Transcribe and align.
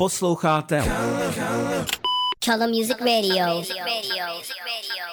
Posloucháte 0.00 0.82
Chalo 2.38 2.66
Music 2.68 2.98
Radio. 3.00 3.44
Chalo 3.44 3.58
Music 3.58 3.76
Radio. 3.76 5.09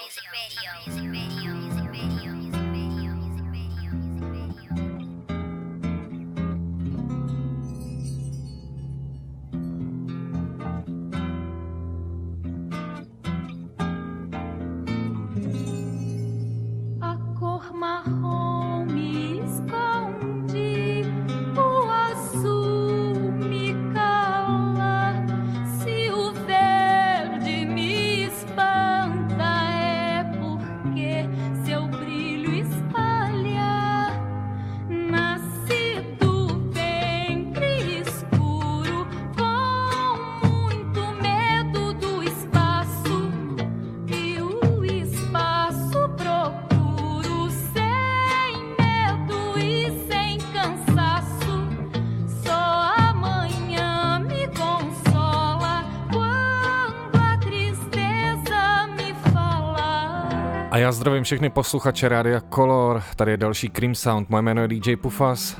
Já 60.87 60.91
zdravím 60.91 61.23
všechny 61.23 61.49
posluchače 61.49 62.09
Rádia 62.09 62.41
Color, 62.55 63.03
tady 63.15 63.31
je 63.31 63.37
další 63.37 63.69
Cream 63.69 63.95
Sound, 63.95 64.29
moje 64.29 64.41
jméno 64.41 64.61
je 64.61 64.67
DJ 64.67 64.95
Pufas 64.95 65.55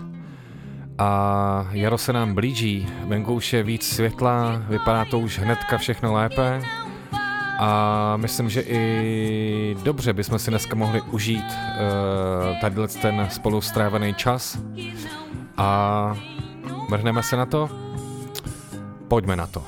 a 0.97 1.67
jaro 1.72 1.97
se 1.97 2.14
nám 2.14 2.36
blíží, 2.36 2.88
venku 3.08 3.34
už 3.34 3.53
je 3.53 3.64
víc 3.64 3.88
světla, 3.88 4.61
vypadá 4.69 5.06
to 5.06 5.19
už 5.19 5.39
hnedka 5.39 5.78
všechno 5.78 6.14
lépe. 6.14 6.61
A 7.59 8.14
myslím, 8.17 8.50
že 8.50 8.61
i 8.61 9.75
dobře 9.84 10.14
bychom 10.14 10.39
si 10.39 10.52
dneska 10.52 10.75
mohli 10.75 11.02
užít 11.02 11.45
uh, 11.45 12.59
tadyhle 12.62 12.88
ten 12.88 13.28
spolu 13.31 13.62
strávený 13.62 14.14
čas. 14.14 14.59
A 15.58 16.17
vrhneme 16.89 17.23
se 17.23 17.38
na 17.38 17.45
to? 17.45 17.69
Pojďme 19.08 19.36
na 19.36 19.47
to. 19.47 19.64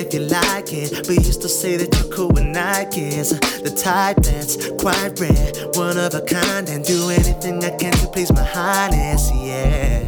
if 0.00 0.14
you 0.14 0.20
like 0.20 0.72
it. 0.72 1.06
We 1.08 1.16
used 1.16 1.42
to 1.42 1.48
say 1.48 1.76
that 1.76 1.94
you're 1.94 2.12
cool 2.12 2.28
with 2.28 2.44
Nikes. 2.44 3.30
The 3.62 3.70
type 3.70 4.16
that's 4.18 4.70
quite 4.80 5.18
rare, 5.20 5.52
one 5.74 5.98
of 5.98 6.14
a 6.14 6.22
kind, 6.22 6.68
and 6.68 6.84
do 6.84 7.10
anything 7.10 7.62
I 7.62 7.70
can 7.76 7.92
to 7.92 8.06
please 8.08 8.32
my 8.32 8.42
highness, 8.42 9.30
yeah. 9.34 9.99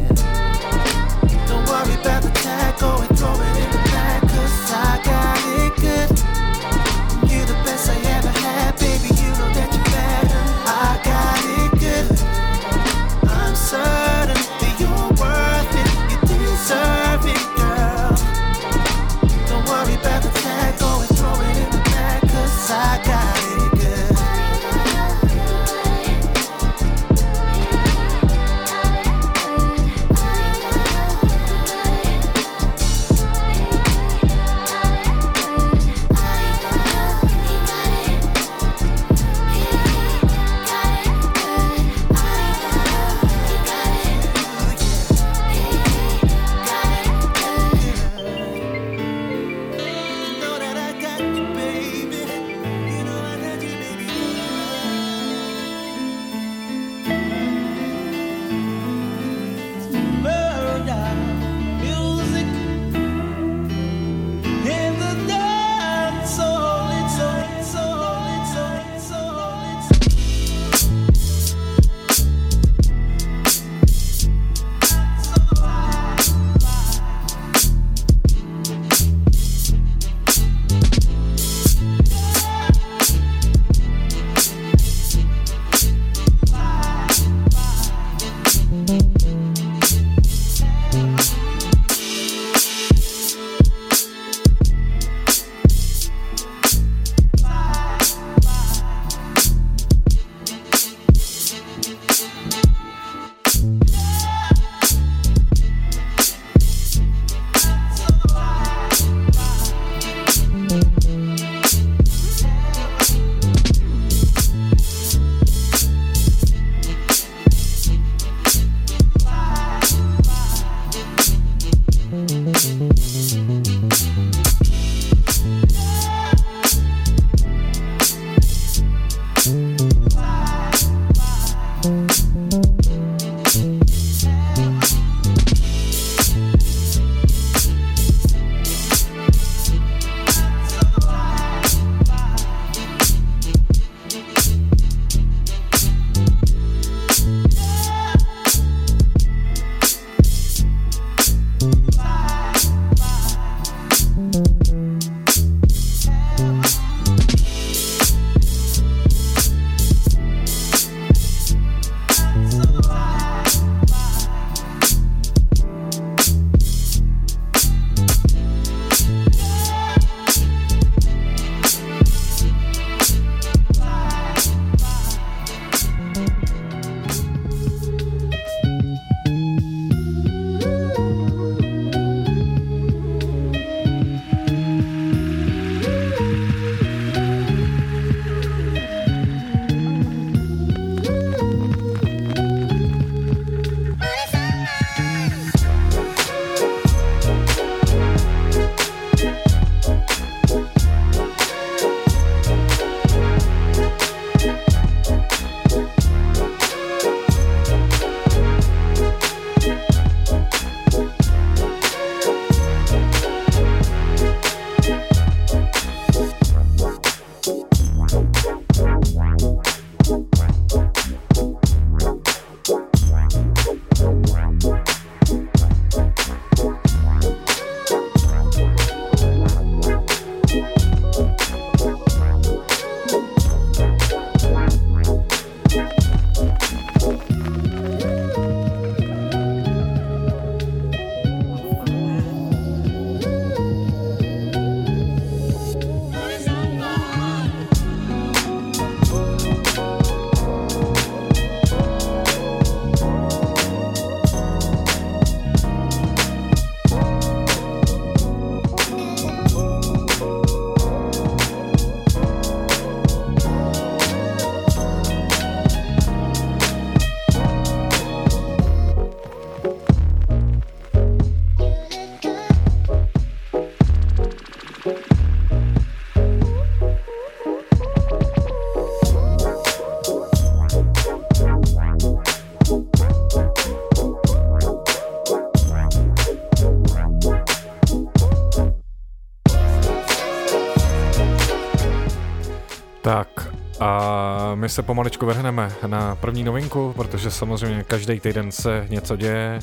Se 294.73 294.81
pomaličku 294.81 295.25
vrhneme 295.25 295.71
na 295.87 296.15
první 296.15 296.43
novinku, 296.43 296.93
protože 296.95 297.31
samozřejmě 297.31 297.83
každý 297.83 298.19
týden 298.19 298.51
se 298.51 298.85
něco 298.89 299.15
děje 299.15 299.59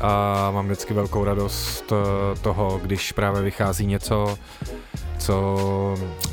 a 0.00 0.50
mám 0.50 0.66
vždycky 0.66 0.94
velkou 0.94 1.24
radost 1.24 1.92
eh, 1.92 2.38
toho, 2.40 2.80
když 2.82 3.12
právě 3.12 3.42
vychází 3.42 3.86
něco, 3.86 4.38
co, 5.18 5.54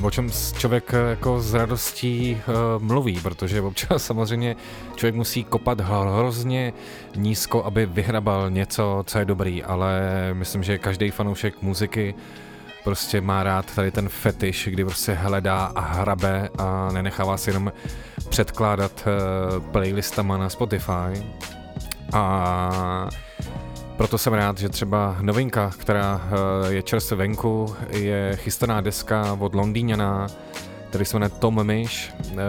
o 0.02 0.12
čem 0.12 0.30
člověk 0.58 0.94
jako 1.10 1.42
s 1.42 1.54
radostí 1.54 2.38
uh, 2.48 2.84
mluví, 2.84 3.20
protože 3.20 3.62
občas 3.62 4.04
samozřejmě 4.06 4.56
člověk 4.96 5.16
musí 5.16 5.44
kopat 5.44 5.82
hrozně 5.82 6.74
nízko, 7.16 7.64
aby 7.64 7.86
vyhrabal 7.86 8.50
něco, 8.50 9.04
co 9.08 9.20
je 9.20 9.26
dobrý, 9.26 9.64
ale 9.64 10.02
myslím, 10.34 10.64
že 10.64 10.78
každý 10.78 11.12
fanoušek 11.12 11.62
muziky 11.62 12.16
prostě 12.84 13.22
má 13.22 13.44
rád 13.44 13.76
tady 13.76 13.92
ten 13.92 14.10
fetiš, 14.10 14.68
kdy 14.72 14.86
prostě 14.86 15.14
hledá 15.14 15.66
a 15.66 15.80
hrabe 15.80 16.50
a 16.58 16.90
nenechává 16.92 17.38
si 17.38 17.50
jenom 17.50 17.72
předkládat 18.30 18.92
uh, 19.08 19.64
playlistama 19.64 20.38
na 20.38 20.50
Spotify. 20.50 21.26
A 22.14 23.10
proto 23.98 24.18
jsem 24.18 24.34
rád, 24.34 24.58
že 24.58 24.70
třeba 24.70 25.18
novinka, 25.22 25.72
která 25.80 26.16
uh, 26.16 26.72
je 26.72 26.84
čerstvě 26.84 27.18
venku, 27.18 27.76
je 27.90 28.32
chystaná 28.36 28.82
deska 28.82 29.38
od 29.40 29.56
Londýňana, 29.56 30.28
který 30.90 31.06
se 31.06 31.16
jmenuje 31.16 31.40
Tom 31.40 31.64
Mish 31.64 32.14
uh, 32.32 32.40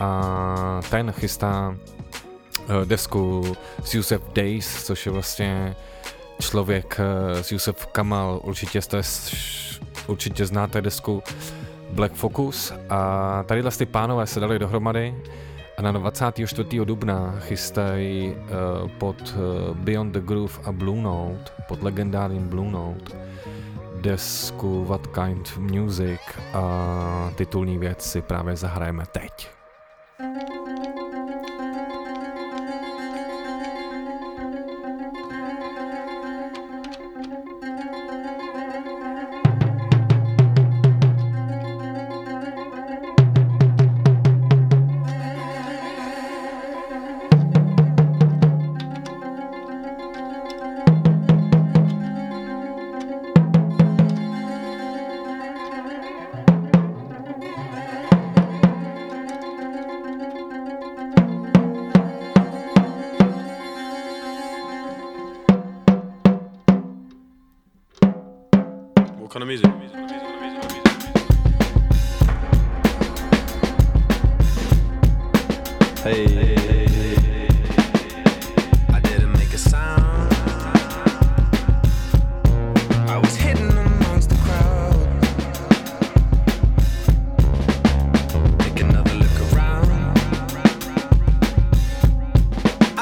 a 0.00 0.80
ten 0.90 1.12
chystá 1.12 1.76
desku 2.84 3.56
z 3.84 3.94
Yusuf 3.94 4.22
Days, 4.34 4.84
což 4.84 5.06
je 5.06 5.12
vlastně 5.12 5.76
člověk 6.40 7.00
uh, 7.00 7.42
z 7.42 7.52
Yusuf 7.52 7.86
Kamal, 7.86 8.40
určitě 8.44 8.82
jste, 8.82 9.00
určitě 10.06 10.46
znáte 10.46 10.82
desku 10.82 11.22
Black 11.92 12.14
Focus 12.14 12.72
a 12.88 13.42
tadyhle 13.46 13.70
ty 13.70 13.86
pánové 13.86 14.26
se 14.26 14.40
dali 14.40 14.58
dohromady 14.58 15.14
a 15.78 15.82
na 15.82 15.92
24. 15.92 16.84
dubna 16.84 17.34
chystají 17.40 18.34
uh, 18.34 18.88
pod 18.88 19.34
uh, 19.36 19.76
Beyond 19.76 20.12
the 20.12 20.20
Groove 20.20 20.54
a 20.64 20.72
Blue 20.72 21.02
Note, 21.02 21.52
pod 21.68 21.82
legendárním 21.82 22.48
Blue 22.48 22.70
Note, 22.70 23.16
desku 24.00 24.84
What 24.84 25.06
Kind 25.06 25.56
Music 25.56 26.20
a 26.54 27.32
titulní 27.34 27.78
věc 27.78 28.02
si 28.02 28.22
právě 28.22 28.56
zahrajeme 28.56 29.04
teď. 29.12 29.50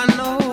I 0.00 0.06
know. 0.16 0.47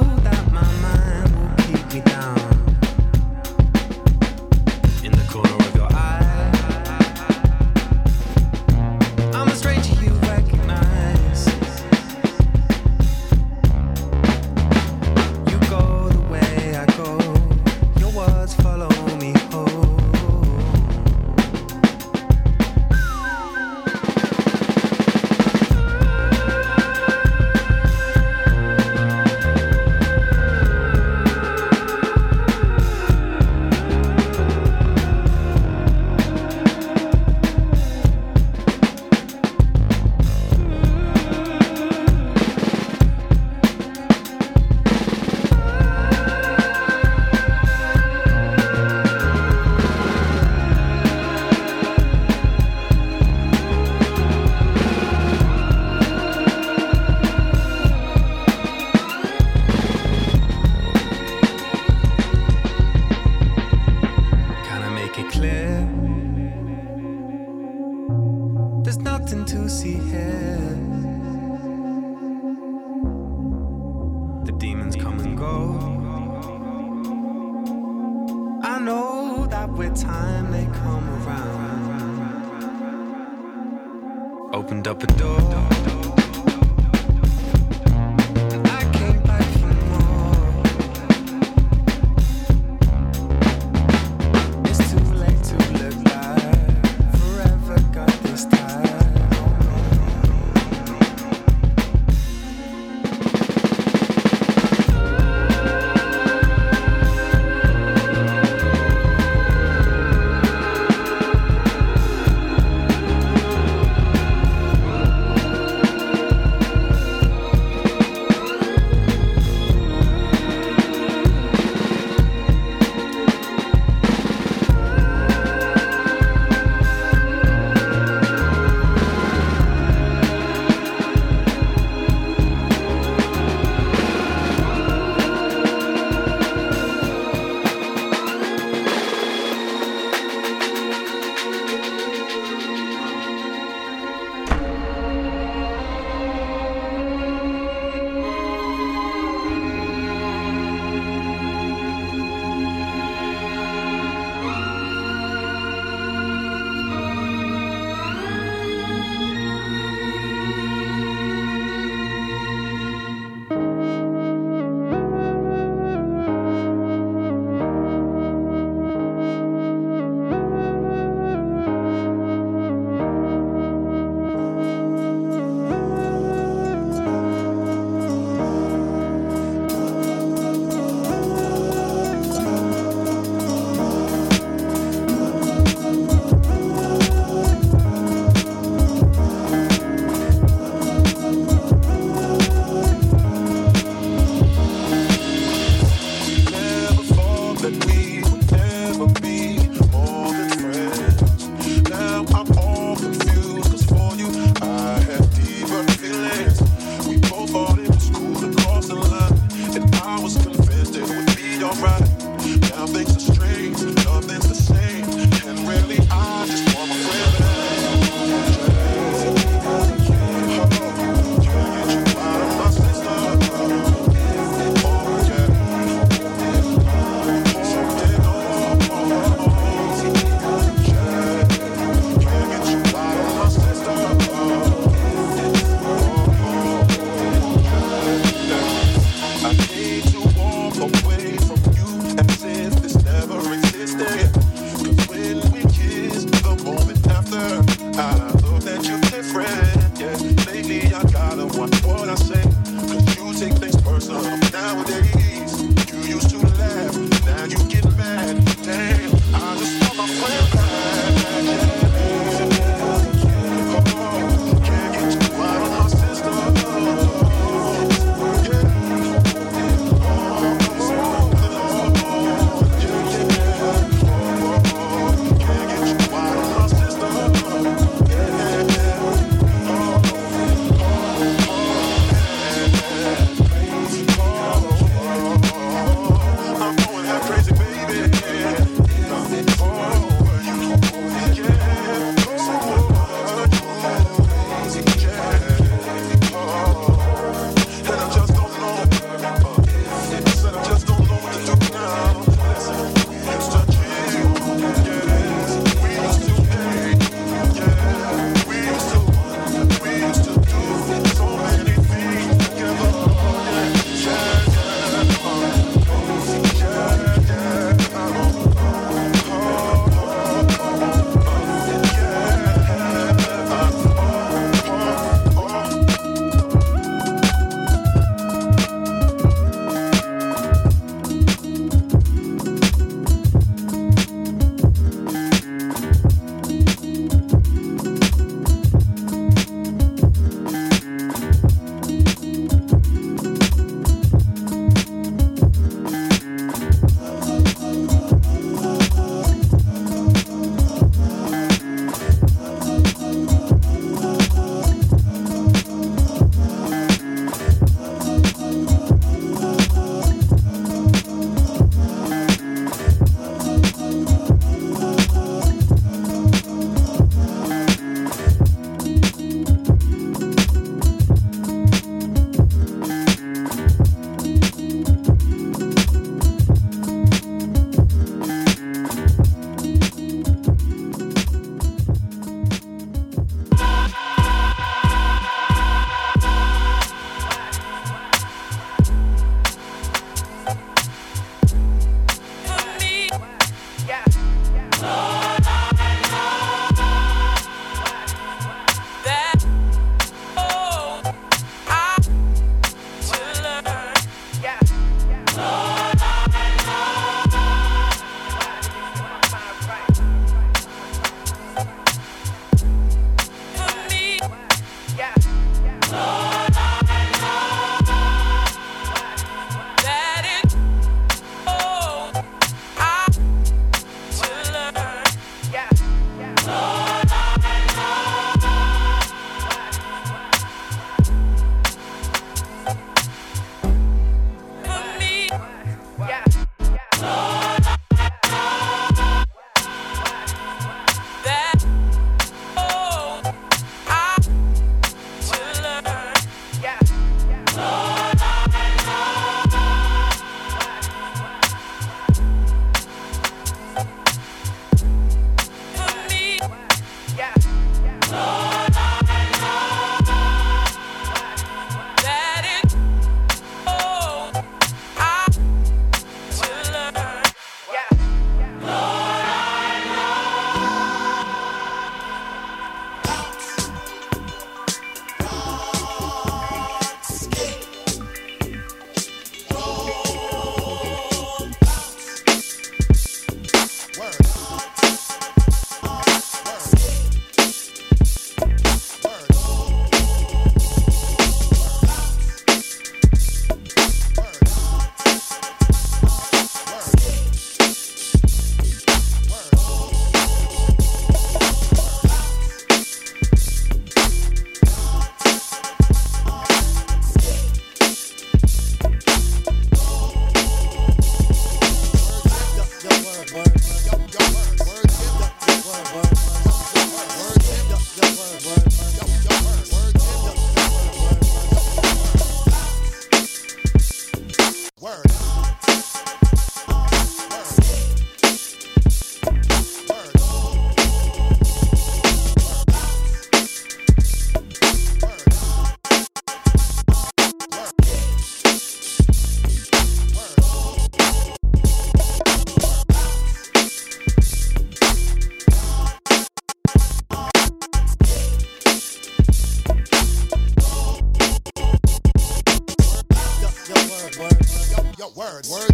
Yo, 555.06 555.12
Words. 555.16 555.50
Words. 555.52 555.70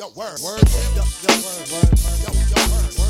Yo, 0.00 0.08
Words. 0.16 0.42
Words. 0.42 0.66
Yo, 0.96 0.98
Words. 0.98 1.76
Yo, 2.26 2.98
Yo. 2.98 3.05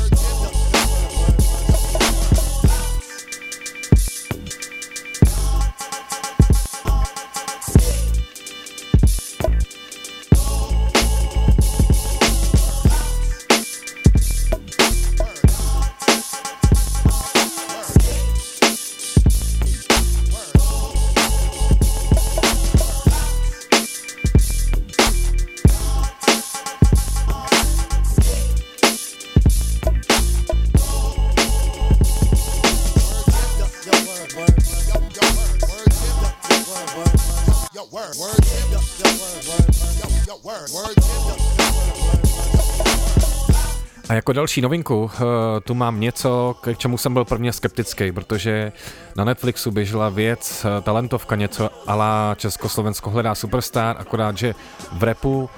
Jako 44.27 44.33
další 44.33 44.61
novinku 44.61 45.11
eh, 45.13 45.19
tu 45.61 45.73
mám 45.73 45.99
něco, 45.99 46.55
k 46.61 46.77
čemu 46.77 46.97
jsem 46.97 47.13
byl 47.13 47.25
prvně 47.25 47.53
skeptický, 47.53 48.11
protože 48.11 48.71
na 49.15 49.23
Netflixu 49.23 49.71
běžela 49.71 50.09
věc, 50.09 50.65
eh, 50.65 50.81
talentovka, 50.81 51.35
něco 51.35 51.69
ala 51.87 52.35
Československo 52.35 53.09
hledá 53.09 53.35
superstar, 53.35 53.95
akorát, 53.99 54.37
že 54.37 54.55
v 54.91 55.03
repu 55.03 55.49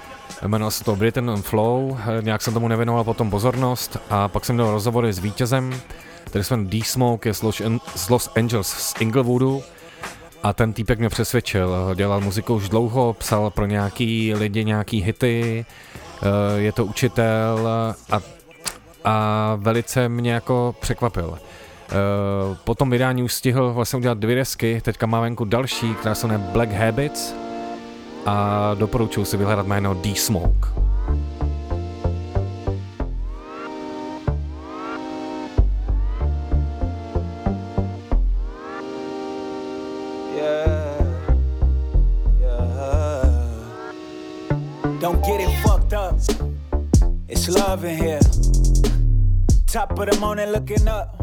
jmenoval 0.46 0.70
se 0.70 0.84
to 0.84 0.96
Britain 0.96 1.30
on 1.30 1.42
Flow, 1.42 1.98
eh, 1.98 2.22
nějak 2.22 2.42
jsem 2.42 2.54
tomu 2.54 2.68
nevěnoval 2.68 3.04
potom 3.04 3.30
pozornost 3.30 3.96
a 4.10 4.28
pak 4.28 4.44
jsem 4.44 4.54
měl 4.54 4.70
rozhovory 4.70 5.12
s 5.12 5.18
vítězem, 5.18 5.80
který 6.24 6.44
se 6.44 6.56
jmenuje 6.56 6.70
D-Smoke, 6.70 7.28
je 7.28 7.34
z 7.94 8.08
Los 8.08 8.30
Angeles 8.36 8.68
z 8.68 8.94
Inglewoodu 9.00 9.62
a 10.42 10.52
ten 10.52 10.72
týpek 10.72 10.98
mě 10.98 11.08
přesvědčil, 11.08 11.94
dělal 11.94 12.20
muziku 12.20 12.54
už 12.54 12.68
dlouho, 12.68 13.14
psal 13.18 13.50
pro 13.50 13.66
nějaký 13.66 14.34
lidi 14.34 14.64
nějaký 14.64 15.02
hity, 15.02 15.66
je 16.56 16.72
to 16.72 16.84
učitel 16.84 17.68
a 18.10 18.20
a 19.04 19.54
velice 19.60 20.08
mě 20.08 20.32
jako 20.32 20.74
překvapil. 20.80 21.28
Uh, 21.28 22.56
po 22.64 22.74
tom 22.74 22.90
vydání 22.90 23.22
už 23.22 23.34
stihl 23.34 23.72
vlastně 23.72 23.96
udělat 23.96 24.18
dvě 24.18 24.36
desky, 24.36 24.80
teďka 24.84 25.06
má 25.06 25.20
venku 25.20 25.44
další, 25.44 25.94
která 25.94 26.14
se 26.14 26.26
jmenuje 26.26 26.50
Black 26.52 26.72
Habits 26.72 27.34
a 28.26 28.74
doporučuji 28.74 29.24
si 29.24 29.36
vyhledat 29.36 29.66
jméno 29.66 29.94
D-Smoke. 29.94 30.68
Don't 45.00 45.26
get 45.26 45.40
it 45.40 45.62
fucked 45.62 45.92
up. 45.92 46.20
It's 47.28 47.48
love 47.48 47.84
in 47.84 47.96
here. 47.96 48.20
Top 49.72 49.96
of 50.00 50.10
the 50.10 50.18
morning 50.18 50.48
looking 50.50 50.88
up. 50.88 51.16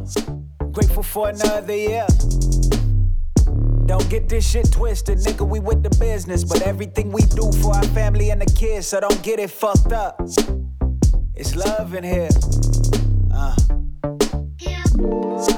Grateful 0.71 1.03
for 1.03 1.27
another 1.27 1.75
year. 1.75 2.07
Don't 3.85 4.09
get 4.09 4.29
this 4.29 4.49
shit 4.49 4.71
twisted, 4.71 5.17
nigga. 5.17 5.45
We 5.45 5.59
with 5.59 5.83
the 5.83 5.89
business, 5.99 6.45
but 6.45 6.61
everything 6.61 7.11
we 7.11 7.23
do 7.23 7.51
for 7.61 7.75
our 7.75 7.83
family 7.87 8.29
and 8.29 8.39
the 8.39 8.45
kids, 8.45 8.87
so 8.87 9.01
don't 9.01 9.21
get 9.21 9.39
it 9.39 9.51
fucked 9.51 9.91
up. 9.91 10.21
It's 11.35 11.57
love 11.57 11.93
in 11.93 12.05
here. 12.05 12.29
Uh. 13.33 13.53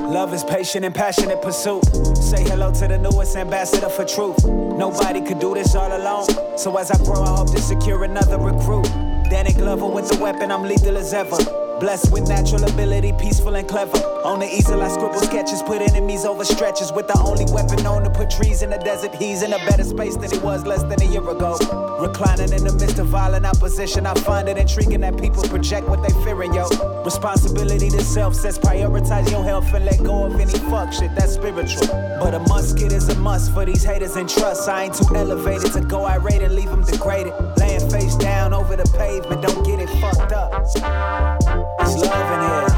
Love 0.01 0.33
is 0.33 0.43
patient 0.43 0.83
and 0.83 0.95
passionate 0.95 1.43
pursuit. 1.43 1.85
Say 2.17 2.41
hello 2.41 2.73
to 2.73 2.87
the 2.87 2.97
newest 2.97 3.37
ambassador 3.37 3.89
for 3.89 4.03
truth. 4.03 4.43
Nobody 4.43 5.21
could 5.21 5.37
do 5.37 5.53
this 5.53 5.75
all 5.75 5.95
alone. 5.95 6.57
So 6.57 6.75
as 6.75 6.89
I 6.89 6.97
grow, 7.03 7.21
I 7.21 7.37
hope 7.37 7.51
to 7.51 7.61
secure 7.61 8.03
another 8.03 8.39
recruit. 8.39 8.85
Danny 9.29 9.53
Glover 9.53 9.85
with 9.85 10.09
the 10.09 10.17
weapon, 10.17 10.51
I'm 10.51 10.63
lethal 10.63 10.97
as 10.97 11.13
ever. 11.13 11.68
Blessed 11.79 12.11
with 12.11 12.27
natural 12.27 12.63
ability, 12.65 13.13
peaceful 13.13 13.55
and 13.55 13.65
clever. 13.65 13.97
On 14.25 14.39
the 14.39 14.45
easel, 14.45 14.81
I 14.81 14.89
scribble 14.89 15.21
sketches, 15.21 15.61
put 15.61 15.81
enemies 15.81 16.25
over 16.25 16.43
stretches. 16.43 16.91
With 16.91 17.07
the 17.07 17.17
only 17.19 17.45
weapon 17.53 17.81
known 17.83 18.03
to 18.03 18.09
put 18.09 18.29
trees 18.29 18.61
in 18.61 18.69
the 18.69 18.77
desert. 18.77 19.15
He's 19.15 19.43
in 19.43 19.53
a 19.53 19.57
better 19.59 19.85
space 19.85 20.17
than 20.17 20.29
he 20.29 20.39
was 20.39 20.65
less 20.65 20.83
than 20.83 21.01
a 21.01 21.05
year 21.05 21.21
ago. 21.21 21.57
Reclining 22.01 22.51
in 22.51 22.65
the 22.65 22.73
midst 22.73 22.99
of 22.99 23.07
violent 23.07 23.45
opposition, 23.45 24.05
I 24.05 24.13
find 24.15 24.49
it 24.49 24.57
intriguing 24.57 24.99
that 25.01 25.17
people 25.17 25.43
project 25.43 25.87
what 25.87 26.03
they 26.03 26.13
fearing, 26.25 26.53
yo. 26.53 26.67
Responsibility 27.05 27.89
to 27.89 28.01
self 28.01 28.35
says 28.35 28.59
prioritize 28.59 29.31
your 29.31 29.43
health 29.43 29.73
and 29.73 29.85
let 29.85 30.03
go 30.03 30.25
of 30.25 30.37
any 30.37 30.59
fuck 30.69 30.91
shit, 30.91 31.15
that's 31.15 31.33
spiritual. 31.33 31.87
But 32.19 32.33
a 32.33 32.39
musket 32.39 32.91
is 32.91 33.07
a 33.07 33.15
must 33.15 33.53
for 33.53 33.65
these 33.65 33.85
haters 33.85 34.17
and 34.17 34.29
trust. 34.29 34.67
I 34.67 34.83
ain't 34.83 34.95
too 34.95 35.15
elevated 35.15 35.71
to 35.73 35.81
go 35.81 36.03
irate 36.03 36.41
and 36.41 36.55
leave 36.55 36.69
them 36.69 36.83
degraded. 36.83 37.33
Laying 37.57 37.89
face 37.89 38.15
down 38.15 38.53
over 38.53 38.75
the 38.75 38.89
pavement, 38.97 39.41
don't 39.41 39.65
get 39.65 39.79
it 39.79 39.89
fucked 40.01 40.33
up. 40.33 41.68
It's 41.79 41.95
love 41.95 42.29
in 42.35 42.41
here. 42.49 42.69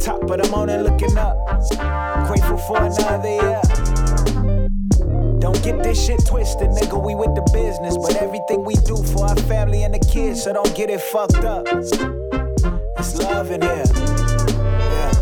Top 0.00 0.22
of 0.22 0.42
the 0.42 0.48
morning 0.50 0.82
looking 0.82 1.16
up. 1.16 1.36
Grateful 2.26 2.58
for 2.58 2.78
another 2.78 3.28
year. 3.28 3.62
Don't 5.40 5.62
get 5.62 5.82
this 5.82 6.04
shit 6.04 6.24
twisted, 6.26 6.70
nigga. 6.70 7.02
We 7.02 7.14
with 7.14 7.34
the 7.34 7.42
business, 7.52 7.96
but 7.96 8.16
everything 8.16 8.64
we 8.64 8.74
do 8.86 8.96
for 9.02 9.26
our 9.26 9.36
family 9.36 9.82
and 9.84 9.94
the 9.94 9.98
kids, 9.98 10.42
so 10.42 10.52
don't 10.52 10.74
get 10.74 10.90
it 10.90 11.00
fucked 11.00 11.44
up. 11.44 11.66
It's 11.68 13.16
love 13.16 13.50
in 13.50 13.62
here. 13.62 13.84
Yeah. 14.90 15.12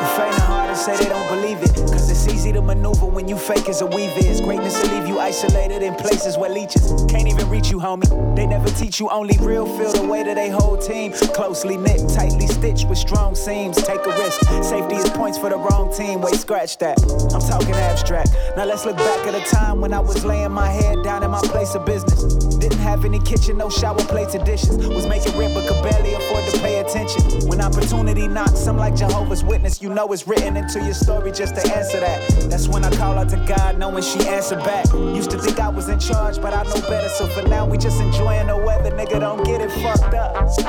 The 0.00 0.06
faint 0.16 0.38
hearted 0.46 0.76
say 0.76 0.96
they 0.96 1.08
don't 1.08 1.28
believe 1.28 1.62
it. 1.62 1.93
It's 2.24 2.32
easy 2.32 2.52
to 2.52 2.62
maneuver 2.62 3.04
when 3.04 3.28
you 3.28 3.36
fake 3.36 3.68
as 3.68 3.82
a 3.82 3.86
weave 3.86 4.16
is. 4.16 4.40
Greatness 4.40 4.80
will 4.80 4.98
leave 4.98 5.06
you 5.06 5.18
isolated 5.18 5.82
in 5.82 5.94
places 5.94 6.38
where 6.38 6.48
leeches 6.48 7.04
can't 7.06 7.28
even 7.28 7.50
reach 7.50 7.70
you, 7.70 7.78
homie. 7.78 8.08
They 8.34 8.46
never 8.46 8.70
teach 8.70 8.98
you 8.98 9.10
only 9.10 9.36
real 9.40 9.66
feel 9.66 9.92
the 9.92 10.08
way 10.08 10.22
that 10.22 10.34
they 10.34 10.48
whole 10.48 10.78
team. 10.78 11.12
Closely 11.12 11.76
knit, 11.76 12.08
tightly 12.08 12.46
stitched 12.46 12.88
with 12.88 12.96
strong 12.96 13.34
seams. 13.34 13.76
Take 13.76 14.06
a 14.06 14.08
risk. 14.08 14.40
Safety 14.64 14.96
is 14.96 15.10
points 15.10 15.36
for 15.36 15.50
the 15.50 15.58
wrong 15.58 15.92
team. 15.92 16.22
Wait, 16.22 16.36
scratch 16.36 16.78
that. 16.78 16.98
I'm 17.34 17.42
talking 17.42 17.74
abstract. 17.74 18.30
Now 18.56 18.64
let's 18.64 18.86
look 18.86 18.96
back 18.96 19.26
at 19.26 19.34
a 19.34 19.44
time 19.54 19.82
when 19.82 19.92
I 19.92 20.00
was 20.00 20.24
laying 20.24 20.52
my 20.52 20.68
head 20.68 21.04
down 21.04 21.24
in 21.24 21.30
my 21.30 21.42
place 21.42 21.74
of 21.74 21.84
business. 21.84 22.24
Didn't 22.56 22.78
have 22.78 23.04
any 23.04 23.18
kitchen, 23.20 23.58
no 23.58 23.68
shower 23.68 23.98
plates 23.98 24.34
or 24.34 24.42
dishes. 24.42 24.88
Was 24.88 25.06
making 25.06 25.36
rent 25.36 25.52
but 25.52 25.68
could 25.68 25.82
barely 25.82 26.14
afford 26.14 26.48
to 26.54 26.58
pay 26.60 26.80
attention. 26.80 27.46
When 27.50 27.60
opportunity 27.60 28.28
knocks, 28.28 28.66
I'm 28.66 28.78
like 28.78 28.96
Jehovah's 28.96 29.44
Witness. 29.44 29.82
You 29.82 29.90
know 29.90 30.10
it's 30.14 30.26
written 30.26 30.56
into 30.56 30.82
your 30.82 30.94
story 30.94 31.30
just 31.30 31.54
to 31.56 31.76
answer 31.76 32.00
that. 32.00 32.13
That's 32.48 32.68
when 32.68 32.84
I 32.84 32.90
call 32.96 33.18
out 33.18 33.28
to 33.30 33.36
God, 33.46 33.78
knowing 33.78 34.02
she 34.02 34.20
answered 34.28 34.60
back. 34.60 34.92
Used 34.92 35.30
to 35.30 35.38
think 35.38 35.58
I 35.58 35.68
was 35.68 35.88
in 35.88 35.98
charge, 35.98 36.40
but 36.40 36.54
I 36.54 36.62
know 36.62 36.80
better. 36.88 37.08
So 37.08 37.26
for 37.26 37.42
now, 37.48 37.66
we 37.66 37.78
just 37.78 38.00
enjoying 38.00 38.46
the 38.46 38.56
weather. 38.56 38.90
Nigga, 38.90 39.20
don't 39.20 39.44
get 39.44 39.60
it 39.60 39.70
fucked 39.82 40.14
up. 40.14 40.36
It's 40.46 40.62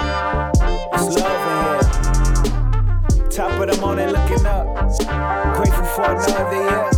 love 1.19 1.47
in 1.49 1.57
here. 1.63 3.29
Top 3.29 3.51
of 3.59 3.67
the 3.69 3.77
morning, 3.81 4.09
looking 4.09 4.45
up. 4.45 4.65
Grateful 5.55 5.85
for 5.85 6.05
another 6.05 6.55
year. 6.55 6.91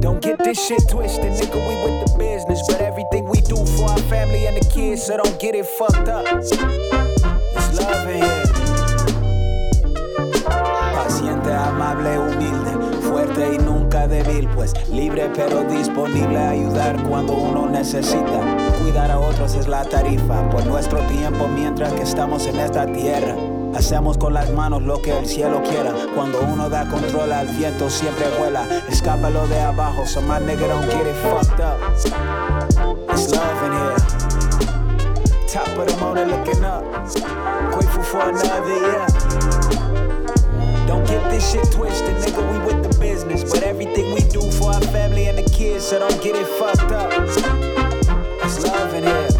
Don't 0.00 0.20
get 0.20 0.38
this 0.38 0.58
shit 0.66 0.88
twisted, 0.88 1.32
nigga. 1.32 1.54
We 1.54 1.74
with 1.84 2.06
the 2.06 2.18
business, 2.18 2.62
but 2.68 2.80
everything 2.80 3.28
we 3.28 3.40
do 3.40 3.56
for 3.76 3.90
our 3.90 3.98
family 4.10 4.46
and 4.46 4.56
the 4.56 4.64
kids, 4.68 5.02
so 5.04 5.16
don't 5.16 5.38
get 5.40 5.54
it 5.54 5.66
fucked 5.66 6.08
up. 6.08 6.26
It's 6.26 6.56
love 7.78 8.08
in 8.08 8.22
here. 8.22 8.44
Paciente, 10.94 11.50
amable, 11.50 12.30
humilde, 12.40 12.65
y 13.38 13.58
nunca 13.58 14.08
débil, 14.08 14.48
pues 14.54 14.72
libre 14.88 15.30
pero 15.34 15.62
disponible 15.64 16.38
a 16.38 16.50
ayudar 16.50 17.02
cuando 17.02 17.34
uno 17.34 17.68
necesita. 17.68 18.40
Cuidar 18.80 19.10
a 19.10 19.18
otros 19.18 19.54
es 19.54 19.68
la 19.68 19.84
tarifa 19.84 20.48
por 20.48 20.64
nuestro 20.64 20.98
tiempo 21.00 21.46
mientras 21.46 21.92
que 21.92 22.02
estamos 22.02 22.46
en 22.46 22.58
esta 22.58 22.86
tierra. 22.86 23.36
Hacemos 23.74 24.16
con 24.16 24.32
las 24.32 24.50
manos 24.52 24.82
lo 24.82 25.02
que 25.02 25.16
el 25.16 25.26
cielo 25.26 25.62
quiera. 25.62 25.92
Cuando 26.14 26.40
uno 26.40 26.70
da 26.70 26.88
control 26.88 27.30
al 27.30 27.48
viento 27.48 27.90
siempre 27.90 28.24
vuela. 28.38 28.66
Escápalo 28.88 29.46
de 29.48 29.60
abajo, 29.60 30.06
so 30.06 30.22
my 30.22 30.38
nigga 30.40 30.66
don't 30.66 30.86
get 30.90 31.06
it 31.06 31.14
fucked 31.16 31.60
up. 31.60 31.76
It's 33.12 33.30
love 33.30 33.62
in 33.66 33.72
here. 33.72 33.96
Top 35.52 35.68
of 35.78 35.86
the 35.86 35.96
morning 36.00 36.28
looking 36.28 36.64
up. 36.64 36.82
Grateful 37.70 38.02
for 38.02 38.30
another 38.30 38.66
year. 38.66 39.06
Don't 40.86 41.06
get 41.06 41.22
this 41.30 41.50
shit 41.50 41.70
twisted, 41.70 42.16
nigga. 42.16 42.42
We 42.50 42.58
with 42.66 42.82
the 42.82 42.85
but 43.52 43.62
everything 43.62 44.14
we 44.14 44.20
do 44.20 44.40
for 44.52 44.72
our 44.72 44.80
family 44.80 45.26
and 45.28 45.38
the 45.38 45.50
kids, 45.50 45.86
so 45.86 45.98
don't 45.98 46.22
get 46.22 46.36
it 46.36 46.46
fucked 46.58 46.92
up. 46.92 47.12
It's 48.44 48.62
love 48.64 48.94
in 48.94 49.04
here. 49.04 49.35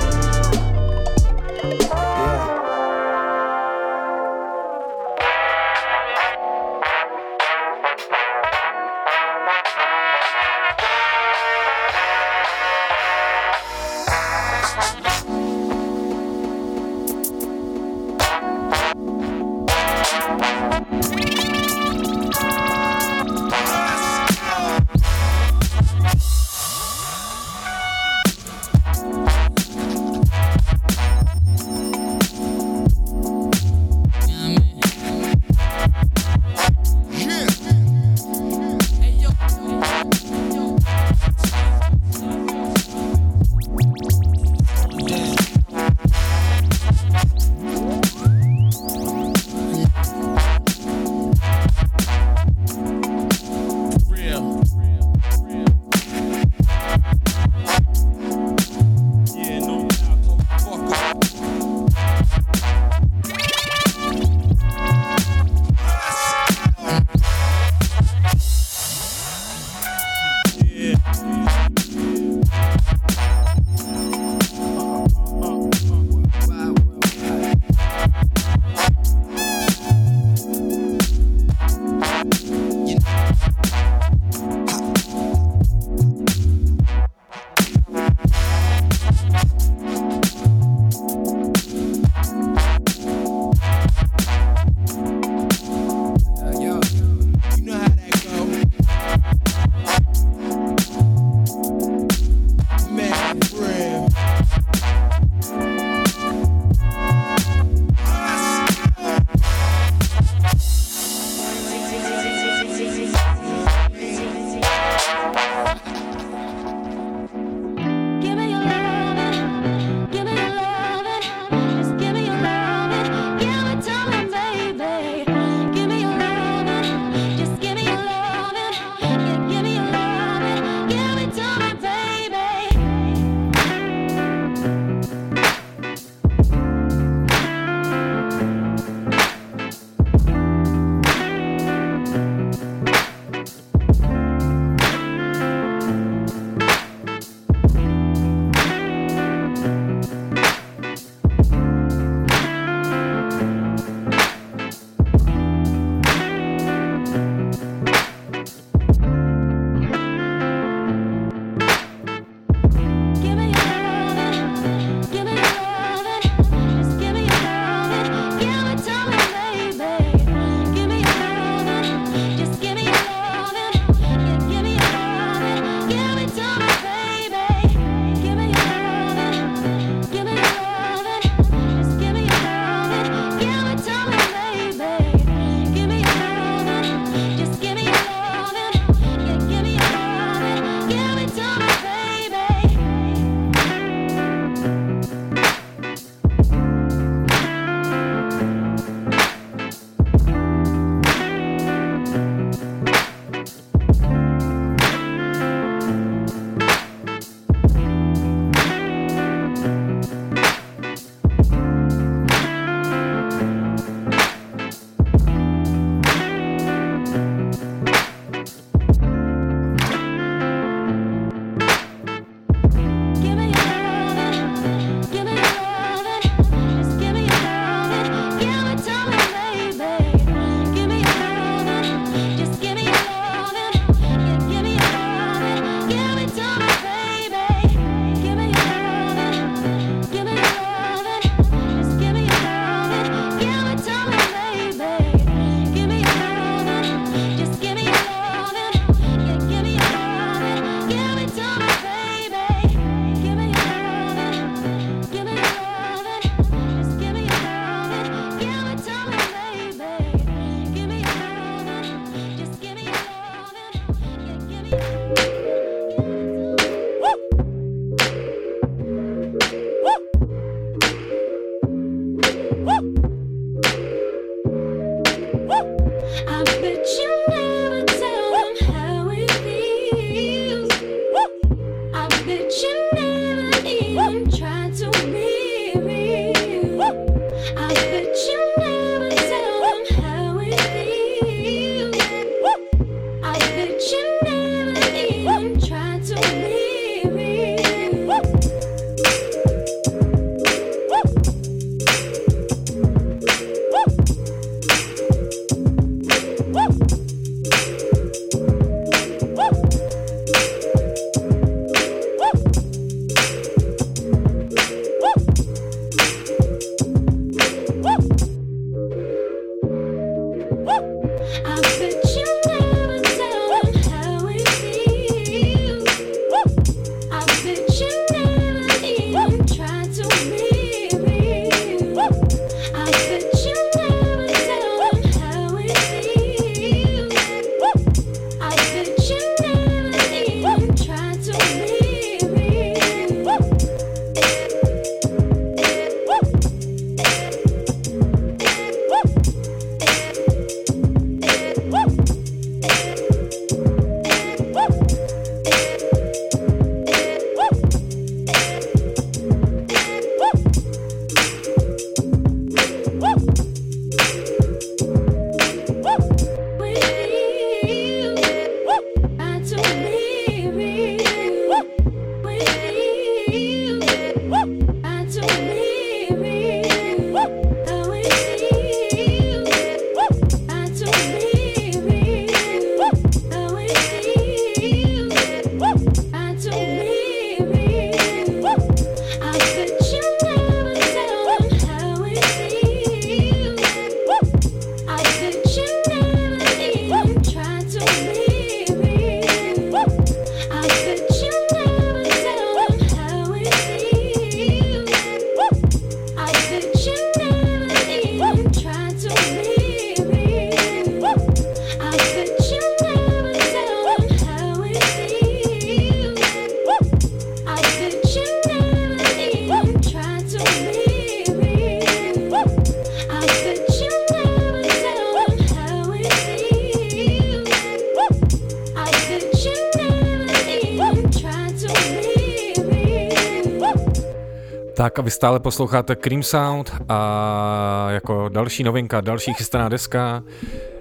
Vy 435.06 435.10
stále 435.10 435.40
posloucháte 435.40 435.96
Cream 435.96 436.22
Sound 436.22 436.72
a 436.88 437.86
jako 437.90 438.28
další 438.28 438.64
novinka, 438.64 439.00
další 439.00 439.34
chystaná 439.34 439.68
deska 439.68 440.24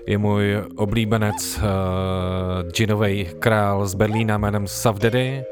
je 0.07 0.17
můj 0.17 0.63
oblíbenec 0.75 1.57
uh, 1.57 2.71
ginovej 2.71 3.29
král 3.39 3.87
z 3.87 3.93
Berlína 3.93 4.37
jménem 4.37 4.67
Sav 4.67 4.99
Daddy 4.99 5.43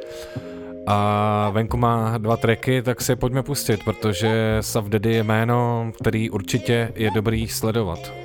a 0.88 1.50
venku 1.50 1.78
má 1.78 2.18
dva 2.18 2.38
tracky, 2.38 2.82
tak 2.82 3.02
si 3.02 3.12
je 3.12 3.16
pojďme 3.16 3.44
pustit, 3.44 3.84
protože 3.84 4.58
Sav 4.62 4.86
Daddy 4.86 5.14
je 5.14 5.24
jméno, 5.24 5.92
který 6.00 6.30
určitě 6.30 6.92
je 6.96 7.12
dobrý 7.12 7.48
sledovat. 7.48 8.23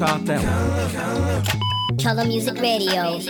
caught 0.00 0.24
that 0.24 0.40
one. 1.90 1.98
Color 1.98 2.24
Music 2.24 2.58
Radio. 2.58 3.20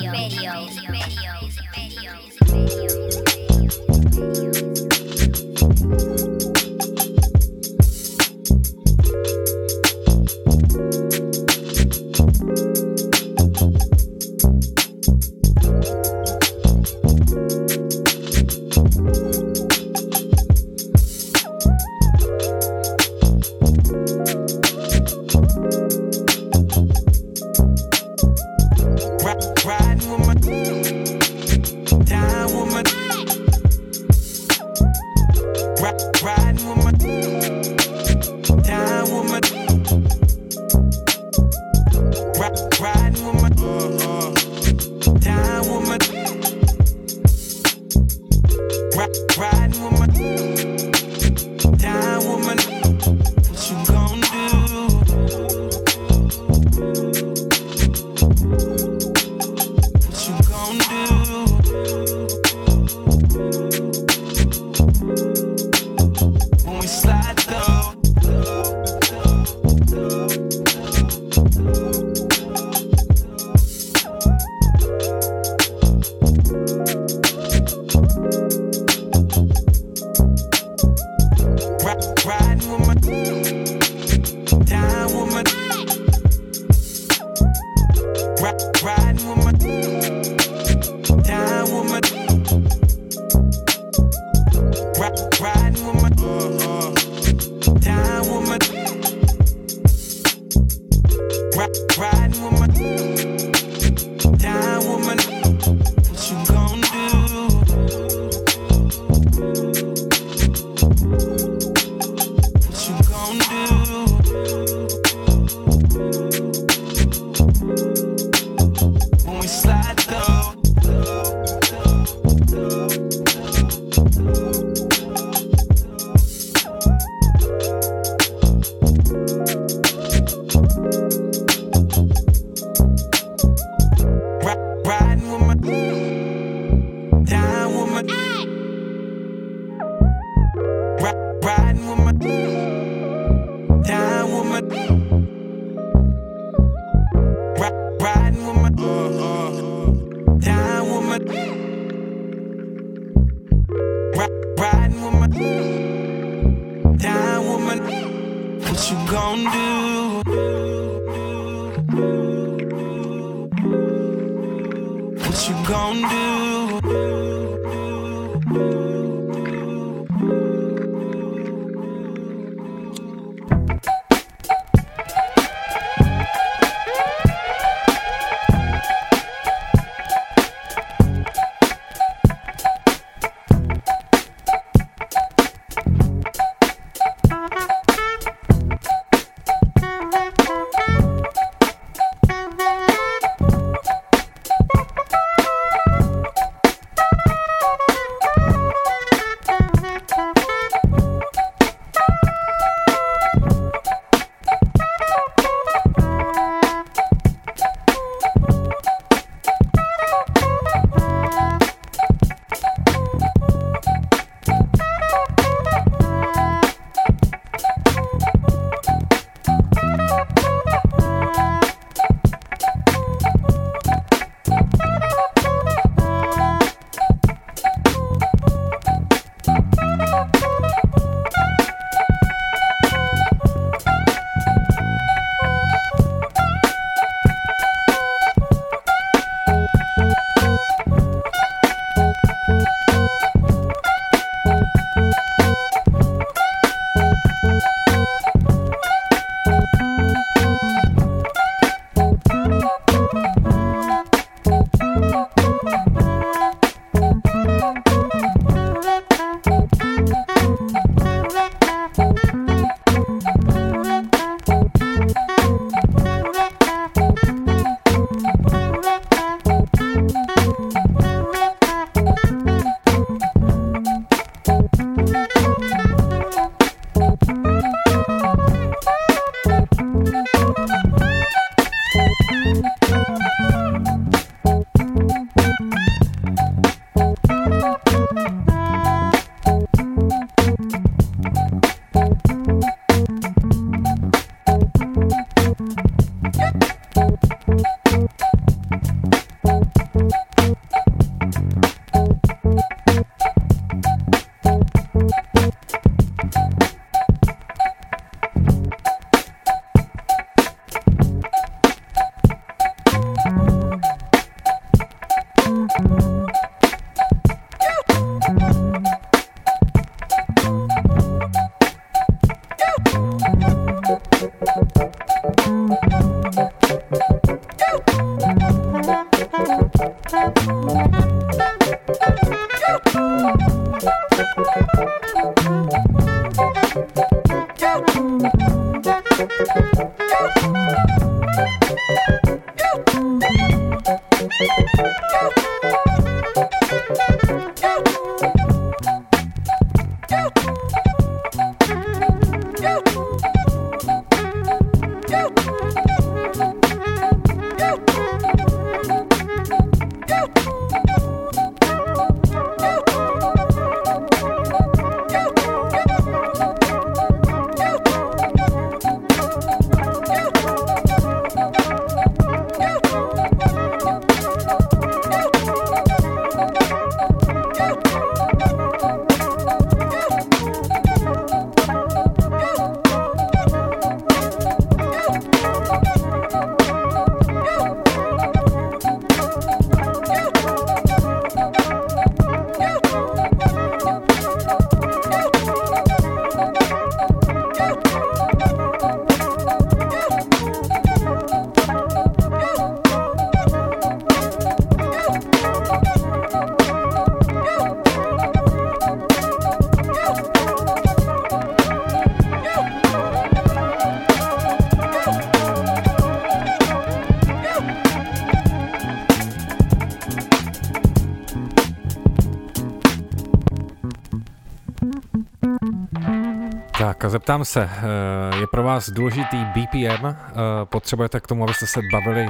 Zeptám 427.11 427.45
se, 427.45 427.71
eh, 427.73 428.37
je 428.41 428.47
pro 428.47 428.63
vás 428.63 428.91
důležitý 428.91 429.37
BPM? 429.45 430.07
Eh, 430.07 430.17
potřebujete 430.65 431.21
k 431.21 431.27
tomu, 431.27 431.45
abyste 431.45 431.67
se 431.67 431.81
bavili 431.93 432.29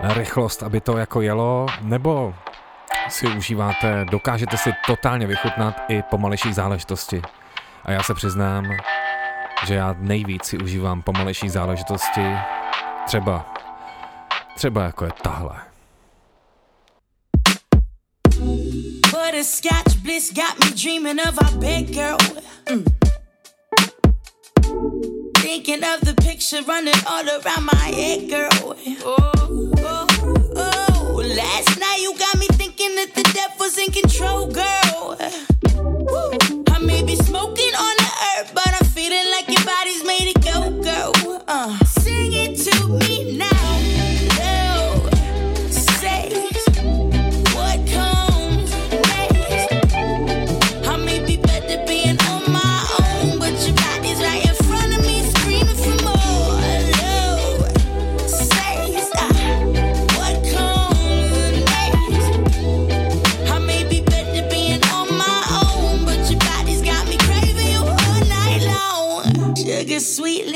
rychlost, 0.00 0.62
aby 0.62 0.80
to 0.80 0.98
jako 0.98 1.20
jelo, 1.20 1.66
nebo 1.80 2.34
si 3.08 3.26
užíváte, 3.26 4.04
dokážete 4.10 4.56
si 4.56 4.70
totálně 4.86 5.26
vychutnat 5.26 5.80
i 5.88 6.02
pomalejší 6.02 6.52
záležitosti? 6.52 7.22
A 7.84 7.92
já 7.92 8.02
se 8.02 8.14
přiznám, 8.14 8.64
že 9.66 9.74
já 9.74 9.94
nejvíc 9.98 10.44
si 10.44 10.58
užívám 10.58 11.02
pomalejší 11.02 11.48
záležitosti, 11.48 12.36
třeba, 13.06 13.54
třeba 14.56 14.82
jako 14.82 15.04
je 15.04 15.10
tahle. 15.22 15.56
Bliss 20.04 20.32
got 20.32 20.58
me 20.60 20.70
dreaming 20.82 21.18
of 21.28 21.38
our 21.38 21.58
big 21.58 21.86
girl. 21.86 22.16
Mm. 22.70 23.03
Thinking 25.36 25.82
of 25.82 26.00
the 26.02 26.14
picture 26.18 26.62
running 26.62 26.94
all 27.06 27.26
around 27.26 27.64
my 27.64 27.74
head, 27.74 28.28
girl. 28.28 28.50
Oh, 29.02 29.72
oh, 29.78 30.50
oh. 30.56 31.22
Last 31.24 31.78
night 31.80 32.00
you 32.02 32.14
got 32.18 32.38
me 32.38 32.46
thinking 32.48 32.94
that 32.96 33.14
the 33.14 33.22
devil's 33.32 33.78
in 33.78 33.90
control, 33.92 34.46
girl. 34.48 35.63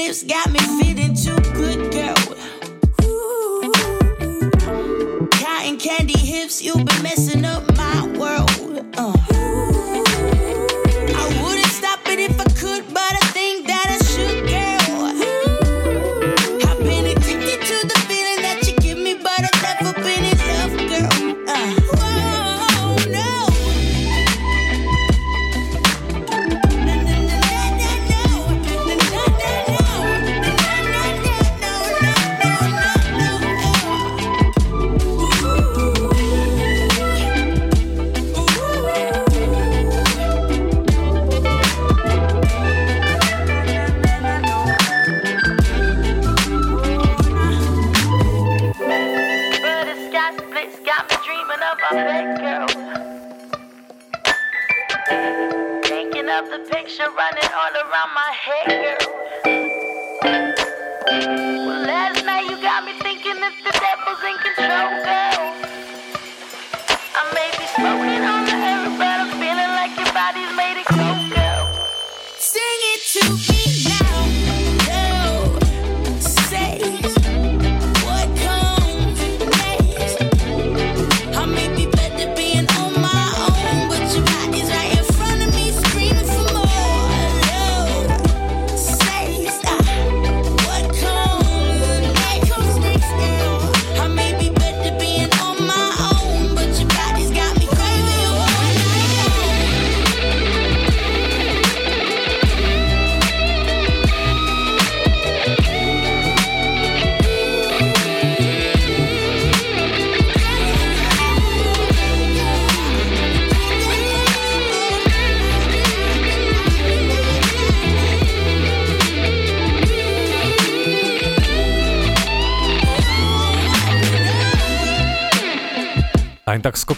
Lips 0.08 0.22
got 0.24 0.50
me 0.50 0.58
feeling 0.80 1.14
too 1.14 1.36
good, 1.52 1.92
girl. 1.92 2.16
Ooh. 3.04 3.70
Cotton 5.32 5.76
candy 5.76 6.18
hips, 6.18 6.62
you've 6.62 6.82
been 6.86 7.02
messing 7.02 7.44
up 7.44 7.47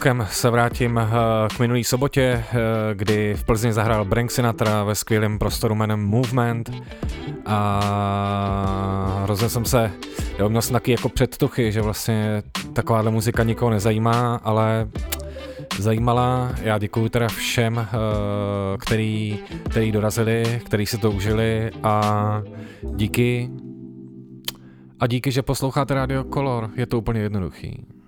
Skokem 0.00 0.26
se 0.30 0.50
vrátím 0.50 0.98
eh, 0.98 1.08
k 1.56 1.58
minulý 1.58 1.84
sobotě, 1.84 2.22
eh, 2.22 2.56
kdy 2.94 3.34
v 3.34 3.44
Plzni 3.44 3.72
zahrál 3.72 4.04
Brank 4.04 4.30
Sinatra 4.30 4.84
ve 4.84 4.94
skvělém 4.94 5.38
prostoru 5.38 5.74
jménem 5.74 6.00
Movement 6.00 6.70
a 7.46 9.20
hrozně 9.22 9.48
jsem 9.48 9.64
se, 9.64 9.92
já 10.38 10.48
měl 10.48 10.62
jsem 10.62 10.72
taky 10.72 10.90
jako 10.90 11.08
předtuchy, 11.08 11.72
že 11.72 11.82
vlastně 11.82 12.42
takováhle 12.72 13.10
muzika 13.10 13.42
nikoho 13.42 13.70
nezajímá, 13.70 14.40
ale 14.44 14.88
zajímala. 15.78 16.52
Já 16.62 16.78
děkuji 16.78 17.08
teda 17.08 17.28
všem, 17.28 17.78
eh, 17.78 17.86
který, 18.78 19.38
který 19.70 19.92
dorazili, 19.92 20.60
který 20.66 20.86
si 20.86 20.98
to 20.98 21.10
užili 21.10 21.70
a 21.82 22.42
díky 22.82 23.50
a 25.00 25.06
díky, 25.06 25.32
že 25.32 25.42
posloucháte 25.42 25.94
Radio 25.94 26.24
Color, 26.24 26.70
je 26.76 26.86
to 26.86 26.98
úplně 26.98 27.20
jednoduchý. 27.20 27.99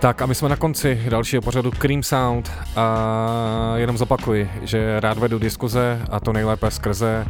Tak 0.00 0.22
a 0.22 0.26
my 0.26 0.34
jsme 0.34 0.48
na 0.48 0.56
konci 0.56 1.02
dalšího 1.08 1.42
pořadu 1.42 1.70
Cream 1.70 2.02
Sound 2.02 2.52
a 2.76 3.72
jenom 3.76 3.98
zopakuji, 3.98 4.50
že 4.62 5.00
rád 5.00 5.18
vedu 5.18 5.38
diskuze 5.38 6.02
a 6.10 6.20
to 6.20 6.32
nejlépe 6.32 6.70
skrze 6.70 7.26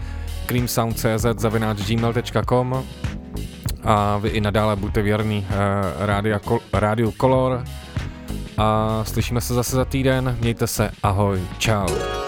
creamsound.cz 0.46 1.26
zavináč 1.36 1.78
gmail.com 1.78 2.84
a 3.84 4.18
vy 4.18 4.28
i 4.28 4.40
nadále 4.40 4.76
buďte 4.76 5.02
věrný 5.02 5.46
uh, 5.50 5.56
rádia, 6.06 6.40
rádiu 6.72 7.12
Color 7.20 7.64
a 8.58 9.00
slyšíme 9.04 9.40
se 9.40 9.54
zase 9.54 9.76
za 9.76 9.84
týden, 9.84 10.36
mějte 10.40 10.66
se, 10.66 10.90
ahoj, 11.02 11.40
čau. 11.58 12.19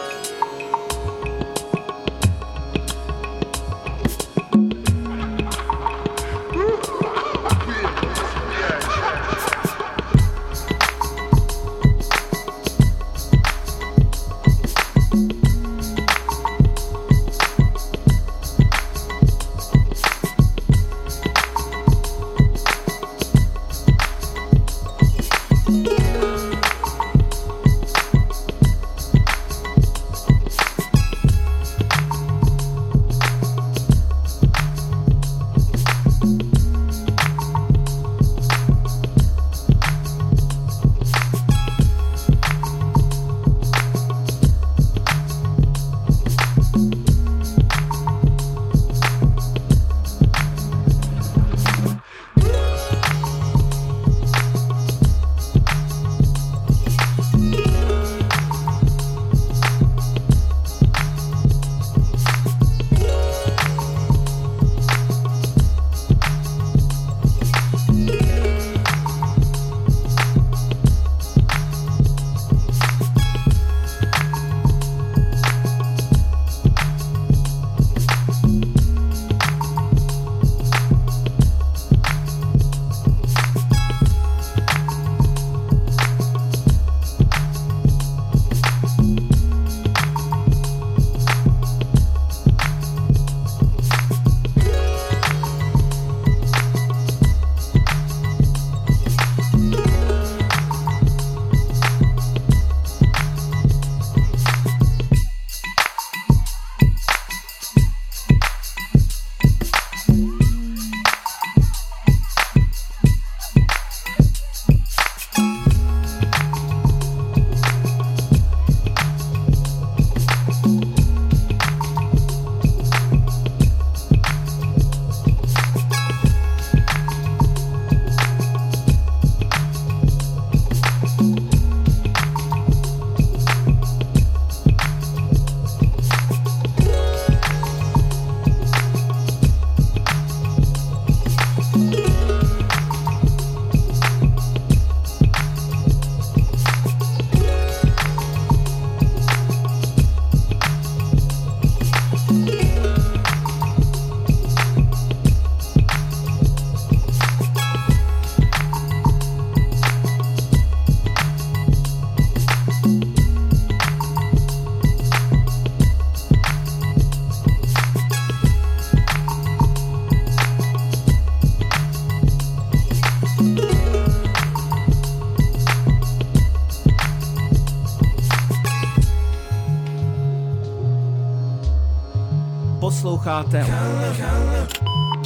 Posloucháte 183.22 183.66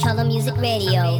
Color 0.03 0.25
Music 0.25 0.53
Radio. 0.55 1.17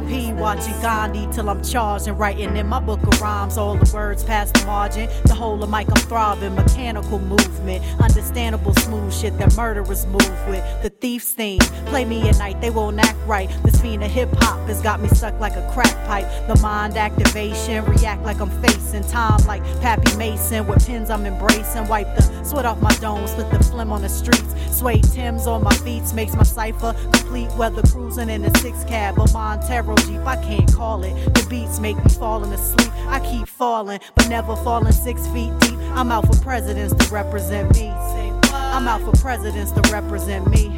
P, 0.00 0.32
watching 0.32 0.78
Gandhi 0.80 1.28
till 1.32 1.48
I'm 1.48 1.62
charged 1.62 2.08
and 2.08 2.18
writing 2.18 2.56
in 2.56 2.66
my 2.66 2.80
book 2.80 3.02
of 3.02 3.20
rhymes. 3.20 3.58
All 3.58 3.76
the 3.76 3.90
words 3.94 4.24
past 4.24 4.54
the 4.54 4.64
margin. 4.64 5.08
The 5.24 5.34
whole 5.34 5.62
of 5.62 5.70
mic 5.70 5.88
I'm 5.88 6.02
throbbing, 6.08 6.54
mechanical 6.54 7.18
movement. 7.18 7.84
Understandable 8.00 8.74
smooth 8.74 9.12
shit 9.12 9.36
that 9.38 9.56
murderers 9.56 10.06
move 10.06 10.48
with. 10.48 10.64
The 10.82 10.90
thief's 10.90 11.32
theme. 11.32 11.60
Play 11.86 12.04
me 12.04 12.28
at 12.28 12.38
night, 12.38 12.60
they 12.60 12.70
won't 12.70 12.98
act 12.98 13.18
right. 13.26 13.50
This 13.62 13.80
fiend 13.80 14.02
of 14.02 14.10
hip 14.10 14.30
hop 14.38 14.66
has 14.68 14.80
got 14.80 15.00
me 15.00 15.08
stuck 15.08 15.38
like 15.40 15.56
a 15.56 15.70
crack 15.72 15.94
pipe. 16.06 16.26
The 16.48 16.60
mind 16.62 16.96
activation, 16.96 17.84
react 17.84 18.22
like 18.22 18.40
I'm 18.40 18.50
facing 18.62 19.04
time 19.04 19.44
like 19.46 19.62
Pappy 19.80 20.16
Mason. 20.16 20.66
With 20.66 20.86
pins 20.86 21.10
I'm 21.10 21.26
embracing. 21.26 21.86
Wipe 21.88 22.14
the 22.16 22.22
sweat 22.44 22.66
off 22.66 22.80
my 22.80 22.94
dome, 22.96 23.26
split 23.26 23.50
the 23.50 23.58
phlegm 23.58 23.92
on 23.92 24.02
the 24.02 24.08
streets. 24.08 24.54
Suede 24.70 25.04
Tim's 25.12 25.46
on 25.46 25.62
my 25.62 25.74
feet 25.76 26.02
makes 26.14 26.34
my 26.34 26.42
cipher 26.42 26.94
complete. 27.12 27.50
Weather 27.52 27.82
cruising 27.82 28.28
in 28.28 28.44
a 28.44 28.58
six 28.58 28.84
cab, 28.84 29.18
a 29.18 29.30
Montero 29.32 29.81
Jeep, 30.06 30.24
I 30.24 30.36
can't 30.36 30.72
call 30.72 31.02
it. 31.02 31.14
The 31.34 31.46
beats 31.50 31.80
make 31.80 31.96
me 31.96 32.10
falling 32.18 32.52
asleep. 32.52 32.90
I 33.08 33.18
keep 33.20 33.48
falling, 33.48 34.00
but 34.14 34.28
never 34.28 34.54
falling 34.56 34.92
six 34.92 35.26
feet 35.28 35.52
deep. 35.60 35.78
I'm 35.94 36.12
out 36.12 36.26
for 36.26 36.40
presidents 36.40 36.94
to 36.94 37.12
represent 37.12 37.74
me. 37.74 37.88
I'm 37.90 38.88
out 38.88 39.02
for 39.02 39.12
presidents 39.20 39.72
to 39.72 39.80
represent 39.92 40.48
me. 40.48 40.70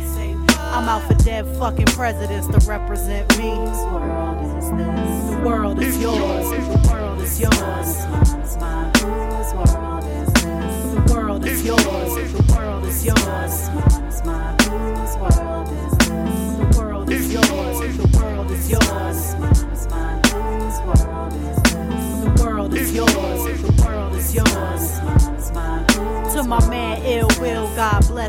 I'm 0.58 0.88
out 0.88 1.02
for 1.06 1.14
dead 1.22 1.46
fucking 1.58 1.86
presidents 1.86 2.48
to 2.48 2.58
represent 2.68 3.28
me. 3.38 3.50
Whose 3.50 3.84
world 3.92 4.40
is 4.42 4.70
this? 4.70 5.30
The 5.30 5.40
world 5.44 5.78
is 5.80 6.00
yours. 6.00 6.50
The 6.50 6.88
world 6.90 7.20
is 7.20 7.40
yours. 7.40 8.04
Whose 8.34 8.56
world 9.54 10.04
is 10.04 10.32
this? 10.42 10.94
The 10.94 11.14
world 11.14 11.44
is 11.46 11.64
yours. 11.64 12.32
The 12.32 12.54
world 12.56 12.84
is 12.86 13.04
yours. 13.04 14.63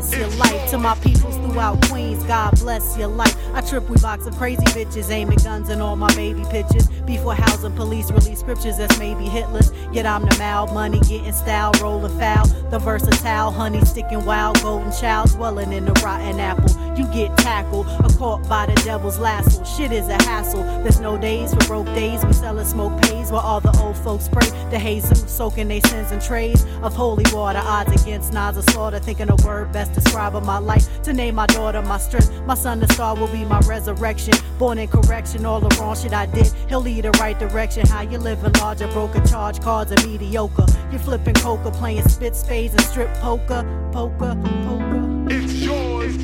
Bless 0.00 0.18
your 0.18 0.28
life. 0.36 0.70
To 0.70 0.78
my 0.78 0.94
peoples 0.96 1.36
throughout 1.36 1.80
Queens, 1.88 2.22
God 2.24 2.54
bless 2.58 2.98
your 2.98 3.08
life. 3.08 3.34
I 3.54 3.62
trip, 3.62 3.88
we 3.88 3.96
box 3.96 4.26
of 4.26 4.36
crazy 4.36 4.62
bitches, 4.66 5.10
aiming 5.10 5.38
guns 5.38 5.70
and 5.70 5.80
all 5.80 5.96
my 5.96 6.14
baby 6.14 6.44
pictures. 6.50 6.88
Before 7.06 7.34
housing 7.34 7.72
police 7.72 8.10
release 8.10 8.40
scriptures 8.40 8.78
that's 8.78 8.98
maybe 8.98 9.26
hitless. 9.26 9.72
Yet 9.94 10.06
I'm 10.06 10.22
the 10.26 10.36
mal, 10.38 10.66
money 10.66 10.98
getting 11.00 11.32
style, 11.32 11.72
rolling 11.80 12.16
foul. 12.18 12.46
The 12.70 12.78
versatile, 12.80 13.52
honey 13.52 13.84
sticking 13.84 14.24
wild, 14.24 14.60
golden 14.62 14.92
child, 14.92 15.30
dwelling 15.30 15.72
in 15.72 15.84
the 15.84 15.92
rotten 16.04 16.40
apple. 16.40 16.74
You 16.96 17.06
get 17.12 17.36
tackled, 17.38 17.86
or 17.86 18.08
caught 18.18 18.48
by 18.48 18.66
the 18.66 18.74
devil's 18.82 19.18
lasso. 19.18 19.62
Shit 19.64 19.92
is 19.92 20.08
a 20.08 20.14
hassle. 20.24 20.62
There's 20.82 20.98
no 20.98 21.16
days 21.16 21.54
for 21.54 21.60
broke 21.66 21.86
days. 21.86 22.24
We 22.24 22.32
sellin' 22.32 22.64
smoke 22.64 23.00
pays 23.02 23.30
while 23.30 23.42
all 23.42 23.60
the 23.60 23.76
old 23.80 23.96
folks 23.98 24.28
pray. 24.28 24.48
The 24.70 24.78
Jesus 24.78 25.30
soaking 25.30 25.68
they 25.68 25.80
sins 25.80 26.10
and 26.10 26.22
trays 26.22 26.64
of 26.82 26.94
holy 26.94 27.24
water. 27.32 27.60
Odds 27.62 28.02
against 28.02 28.32
Nas 28.32 28.56
slaughter. 28.66 28.98
Thinking 28.98 29.30
a 29.30 29.36
word 29.46 29.72
best 29.72 29.92
describing 29.92 30.44
my 30.46 30.58
life. 30.58 31.02
To 31.02 31.12
name 31.12 31.34
my 31.34 31.46
daughter 31.46 31.82
my 31.82 31.98
strength. 31.98 32.32
My 32.46 32.54
son, 32.54 32.80
the 32.80 32.88
star, 32.88 33.14
will 33.14 33.28
be 33.28 33.44
my 33.44 33.60
resurrection. 33.60 34.34
Born 34.58 34.78
in 34.78 34.88
correction, 34.88 35.44
all 35.44 35.60
the 35.60 35.74
wrong 35.78 35.96
shit 35.96 36.14
I 36.14 36.26
did. 36.26 36.50
He'll 36.68 36.80
lead 36.96 37.12
the 37.12 37.18
right 37.18 37.38
direction. 37.38 37.86
How 37.86 38.02
you 38.02 38.18
living 38.18 38.52
larger, 38.54 38.88
broken 38.88 39.26
charge 39.26 39.60
cards 39.60 39.92
are 39.92 40.06
mediocre. 40.06 40.66
You 40.90 40.98
flipping 40.98 41.34
coca, 41.34 41.70
playing 41.70 42.08
spit 42.08 42.34
spades 42.34 42.74
and 42.74 42.82
strip 42.82 43.12
poker, 43.14 43.64
poker, 43.92 44.36
poker. 44.64 45.26
It's 45.30 45.52
yours. 45.54 46.16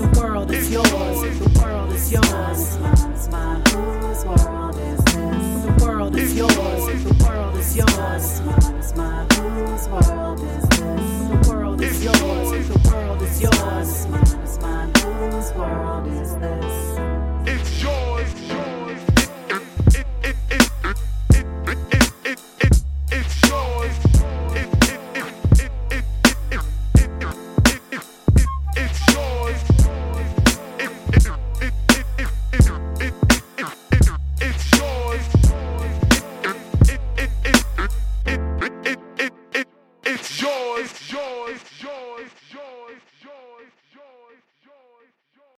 The 0.00 0.20
world 0.20 0.50
is 0.50 0.70
yours. 0.70 0.86
The 1.38 1.60
world 1.60 1.92
is 1.92 2.12
yours. 2.12 2.76
Whose 3.74 4.24
world 4.24 4.76
is 4.76 5.04
this? 5.04 5.64
The 5.64 5.84
world 5.84 6.16
is 6.16 6.36
yours. 6.36 6.52
The 7.04 7.24
world 7.24 7.56
is 7.56 7.76
yours. 7.76 8.40
Whose 8.40 8.94
world 9.88 10.40
is 10.40 10.68
this? 10.68 11.06
The 11.28 11.36
world 11.48 11.80
is 11.80 12.04
yours. 12.04 12.68
The 12.68 12.78
world 12.90 13.22
is 13.22 13.42
yours 13.42 14.33
this 15.44 15.54
world 15.54 16.06
is 16.06 16.34
there. 16.36 16.63